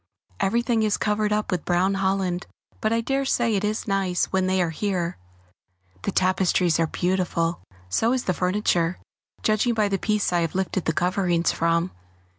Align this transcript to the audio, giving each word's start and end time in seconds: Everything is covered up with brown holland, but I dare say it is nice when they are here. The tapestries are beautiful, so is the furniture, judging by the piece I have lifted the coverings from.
Everything 0.39 0.81
is 0.81 0.97
covered 0.97 1.31
up 1.31 1.51
with 1.51 1.63
brown 1.63 1.93
holland, 1.93 2.47
but 2.81 2.91
I 2.91 3.01
dare 3.01 3.23
say 3.23 3.53
it 3.53 3.63
is 3.63 3.87
nice 3.87 4.25
when 4.33 4.47
they 4.47 4.59
are 4.59 4.71
here. 4.71 5.19
The 6.01 6.09
tapestries 6.11 6.79
are 6.79 6.87
beautiful, 6.87 7.61
so 7.87 8.11
is 8.11 8.23
the 8.23 8.33
furniture, 8.33 8.97
judging 9.43 9.75
by 9.75 9.89
the 9.89 9.99
piece 9.99 10.33
I 10.33 10.39
have 10.41 10.55
lifted 10.55 10.85
the 10.85 10.93
coverings 10.93 11.51
from. 11.51 11.91